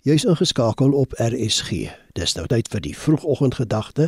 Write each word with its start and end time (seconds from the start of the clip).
Jy's 0.00 0.24
ingeskakel 0.24 0.94
op 0.96 1.12
RSG. 1.20 1.90
Dis 2.16 2.32
nou 2.32 2.46
tyd 2.48 2.70
vir 2.72 2.80
die 2.80 2.94
vroegoggendgedagte, 2.96 4.06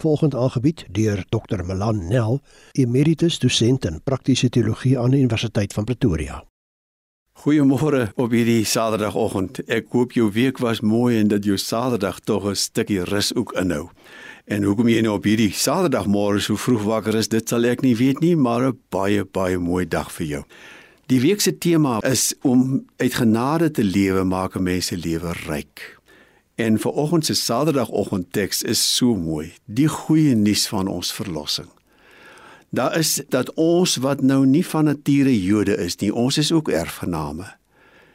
volgend 0.00 0.32
aangebied 0.34 0.86
deur 0.88 1.20
Dr. 1.28 1.60
Melan 1.68 2.06
Nel, 2.08 2.38
emeritus 2.72 3.36
dosent 3.42 3.84
in 3.84 4.00
praktiese 4.08 4.48
teologie 4.48 4.94
aan 4.98 5.12
die 5.12 5.20
Universiteit 5.20 5.76
van 5.76 5.84
Pretoria. 5.84 6.38
Goeiemôre 7.44 8.06
op 8.16 8.32
hierdie 8.32 8.64
Saterdagoggend. 8.64 9.60
Ek 9.68 9.92
hoop 9.92 10.16
jou 10.16 10.30
week 10.32 10.62
was 10.64 10.80
mooi 10.80 11.18
en 11.20 11.28
dat 11.28 11.44
jou 11.44 11.58
Saterdag 11.60 12.22
tog 12.24 12.48
'n 12.48 12.56
stukkie 12.56 13.04
rus 13.04 13.34
ook 13.34 13.52
inhou. 13.52 13.90
En 14.46 14.62
hoekom 14.62 14.88
jy 14.88 15.00
nou 15.00 15.14
op 15.18 15.24
hierdie 15.24 15.52
Saterdagmôre 15.52 16.40
so 16.40 16.56
vroeg 16.56 16.82
wakker 16.82 17.14
is, 17.14 17.28
dit 17.28 17.48
sal 17.48 17.64
ek 17.64 17.82
nie 17.82 17.96
weet 17.96 18.20
nie, 18.20 18.36
maar 18.36 18.62
'n 18.68 18.78
baie 18.88 19.24
baie 19.24 19.58
mooi 19.58 19.84
dag 19.88 20.12
vir 20.12 20.26
jou. 20.26 20.44
Die 21.06 21.20
week 21.20 21.40
se 21.40 21.58
tema 21.58 21.98
is 22.02 22.32
om 22.40 22.84
uit 22.96 23.14
genade 23.14 23.70
te 23.70 23.84
lewe 23.84 24.22
maak 24.24 24.54
'n 24.56 24.62
mens 24.62 24.86
se 24.86 24.96
lewe 24.96 25.32
ryk. 25.32 26.00
En 26.54 26.78
vir 26.78 26.90
oggend 26.90 27.26
se 27.26 27.34
Saterdagoggend 27.34 28.32
teks 28.32 28.62
is 28.62 28.96
so 28.96 29.16
mooi, 29.16 29.52
die 29.64 29.88
goeie 29.88 30.34
nuus 30.34 30.68
van 30.68 30.86
ons 30.86 31.12
verlossing. 31.12 31.68
Daar 32.68 32.98
is 32.98 33.20
dat 33.28 33.54
ons 33.54 33.96
wat 33.96 34.20
nou 34.20 34.46
nie 34.46 34.66
van 34.66 34.84
nature 34.84 35.42
Jode 35.42 35.76
is 35.76 35.96
nie, 35.96 36.14
ons 36.14 36.38
is 36.38 36.52
ook 36.52 36.68
erfgename. 36.68 37.56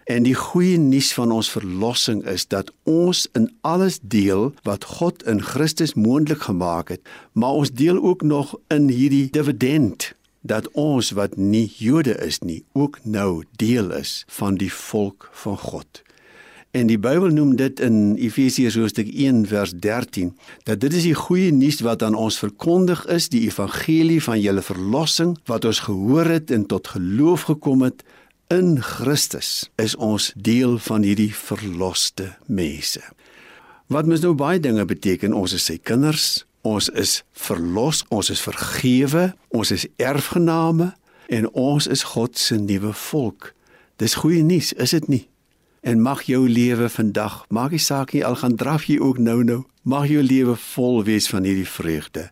En 0.03 0.23
die 0.23 0.35
goeie 0.35 0.77
nuus 0.77 1.13
van 1.13 1.31
ons 1.31 1.49
verlossing 1.49 2.25
is 2.25 2.47
dat 2.47 2.71
ons 2.83 3.27
in 3.33 3.53
alles 3.61 3.99
deel 4.01 4.53
wat 4.63 4.83
God 4.83 5.23
in 5.23 5.41
Christus 5.41 5.93
moontlik 5.93 6.41
gemaak 6.41 6.89
het, 6.89 7.01
maar 7.31 7.51
ons 7.51 7.71
deel 7.71 8.03
ook 8.03 8.21
nog 8.21 8.55
in 8.67 8.87
hierdie 8.87 9.29
dividend 9.29 10.13
dat 10.41 10.69
ons 10.71 11.11
wat 11.11 11.37
nie 11.37 11.67
Jode 11.77 12.15
is 12.25 12.39
nie 12.39 12.63
ook 12.73 12.99
nou 13.03 13.43
deel 13.59 13.91
is 13.91 14.23
van 14.27 14.55
die 14.55 14.71
volk 14.73 15.29
van 15.33 15.57
God. 15.57 16.01
En 16.71 16.85
die 16.85 16.99
Bybel 17.01 17.33
noem 17.33 17.55
dit 17.57 17.79
in 17.81 18.13
Efesiërs 18.21 18.75
hoofstuk 18.77 19.07
1 19.09 19.45
vers 19.49 19.73
13 19.73 20.35
dat 20.69 20.79
dit 20.83 20.93
is 20.93 21.07
die 21.07 21.17
goeie 21.17 21.51
nuus 21.51 21.81
wat 21.81 22.03
aan 22.05 22.15
ons 22.15 22.37
verkondig 22.37 23.01
is, 23.09 23.31
die 23.33 23.47
evangelie 23.47 24.21
van 24.21 24.37
julle 24.41 24.61
verlossing 24.61 25.33
wat 25.49 25.65
ons 25.65 25.81
gehoor 25.87 26.29
het 26.29 26.53
en 26.53 26.67
tot 26.69 26.93
geloof 26.93 27.47
gekom 27.49 27.81
het 27.87 28.05
in 28.53 28.77
Christus 28.81 29.69
is 29.81 29.95
ons 29.95 30.31
deel 30.37 30.77
van 30.77 31.03
hierdie 31.05 31.33
verloste 31.33 32.35
mense. 32.45 33.01
Wat 33.89 34.05
mens 34.05 34.21
nou 34.21 34.35
baie 34.37 34.61
dinge 34.61 34.85
beteken, 34.85 35.33
ons 35.33 35.53
is 35.57 35.65
sy 35.65 35.79
kinders, 35.81 36.45
Ons 36.69 36.89
is 36.89 37.23
verlos, 37.33 38.03
ons 38.13 38.29
is 38.29 38.41
vergewe, 38.43 39.31
ons 39.55 39.71
is 39.73 39.87
erfgename 39.97 40.91
en 41.29 41.47
ons 41.57 41.87
is 41.89 42.03
God 42.13 42.37
se 42.37 42.57
nuwe 42.61 42.93
volk. 43.07 43.53
Dis 44.01 44.17
goeie 44.21 44.43
nuus, 44.45 44.73
is 44.77 44.93
dit 44.97 45.09
nie? 45.09 45.25
En 45.81 46.01
mag 46.03 46.25
jou 46.27 46.43
lewe 46.49 46.89
vandag, 46.91 47.41
maak 47.49 47.73
nie 47.73 47.81
saak 47.81 48.13
nie 48.13 48.25
al 48.27 48.37
gaan 48.41 48.57
draf 48.59 48.85
jy 48.89 48.99
ook 48.99 49.21
nou-nou, 49.23 49.63
mag 49.87 50.09
jou 50.11 50.21
lewe 50.23 50.57
vol 50.73 51.01
wees 51.07 51.29
van 51.31 51.47
hierdie 51.47 51.67
vreugde 51.67 52.29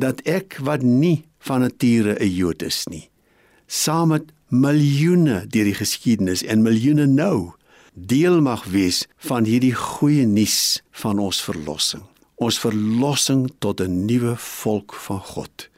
dat 0.00 0.22
ek 0.24 0.56
wat 0.64 0.80
nie 0.82 1.24
van 1.44 1.60
nature 1.60 2.16
'n 2.16 2.32
Jood 2.32 2.62
is 2.62 2.86
nie, 2.88 3.10
saam 3.66 4.08
met 4.08 4.32
miljoene 4.48 5.44
deur 5.46 5.68
die 5.68 5.76
geskiedenis 5.76 6.42
en 6.42 6.62
miljoene 6.62 7.06
nou 7.06 7.52
deel 7.92 8.40
mag 8.40 8.64
wees 8.64 9.06
van 9.18 9.44
hierdie 9.44 9.74
goeie 9.74 10.24
nuus 10.26 10.80
van 10.90 11.18
ons 11.18 11.42
verlossing 11.42 12.11
ons 12.42 12.58
verlossing 12.58 13.46
tot 13.58 13.80
'n 13.80 14.04
nuwe 14.06 14.36
volk 14.36 14.94
van 14.94 15.20
God. 15.20 15.68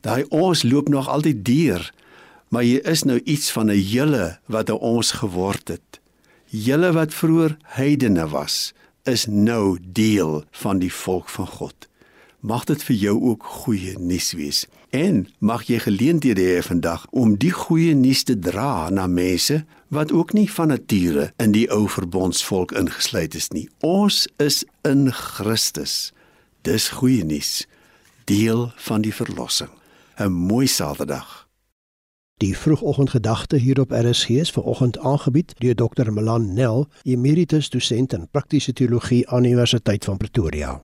Daai 0.00 0.24
ons 0.28 0.62
loop 0.62 0.88
nog 0.88 1.08
altyd 1.08 1.44
deur, 1.44 1.92
maar 2.48 2.64
jy 2.64 2.80
is 2.84 3.02
nou 3.04 3.20
iets 3.24 3.50
van 3.52 3.70
'n 3.70 3.80
julle 3.80 4.38
wat 4.46 4.70
ons 4.70 5.10
geword 5.10 5.68
het. 5.68 6.00
Julle 6.46 6.92
wat 6.92 7.14
vroeër 7.14 7.56
heidene 7.62 8.28
was, 8.28 8.72
is 9.04 9.26
nou 9.26 9.78
deel 9.82 10.44
van 10.50 10.78
die 10.78 10.92
volk 10.92 11.28
van 11.28 11.46
God. 11.46 11.88
Mag 12.40 12.64
dit 12.64 12.82
vir 12.82 12.96
jou 12.96 13.20
ook 13.20 13.44
goeie 13.44 13.98
nuus 13.98 14.32
wees. 14.32 14.66
En 14.90 15.26
mag 15.38 15.64
jy 15.66 15.80
geleenthede 15.82 16.44
hê 16.46 16.60
vandag 16.62 17.06
om 17.10 17.34
die 17.36 17.50
goeie 17.50 17.94
nuus 17.98 18.22
te 18.22 18.38
dra 18.38 18.90
na 18.90 19.06
mense 19.06 19.64
wat 19.88 20.12
ook 20.12 20.32
nie 20.32 20.46
van 20.52 20.70
nature 20.70 21.32
in 21.36 21.52
die 21.52 21.66
ou 21.70 21.88
verbondsvolk 21.88 22.72
ingesluit 22.78 23.34
is 23.34 23.50
nie. 23.50 23.66
Ons 23.82 24.28
is 24.36 24.62
in 24.86 25.10
Christus. 25.12 26.12
Dis 26.62 26.88
goeie 26.88 27.24
nuus. 27.24 27.66
Deel 28.24 28.70
van 28.86 29.02
die 29.02 29.14
verlossing. 29.14 29.74
'n 30.18 30.32
Mooi 30.32 30.66
Saterdag. 30.66 31.48
Die 32.38 32.56
vroegoggendgedagte 32.56 33.56
hier 33.56 33.80
op 33.80 33.90
RSG 33.90 34.28
is 34.28 34.50
ver 34.50 34.62
oggend 34.62 34.98
aangebied 34.98 35.54
deur 35.58 35.74
Dr. 35.74 36.12
Melan 36.12 36.52
Nel, 36.52 36.86
emeritus 37.02 37.70
dosent 37.70 38.12
in 38.12 38.30
praktiese 38.30 38.72
teologie 38.72 39.28
aan 39.28 39.42
die 39.42 39.52
Universiteit 39.52 40.04
van 40.04 40.16
Pretoria. 40.16 40.82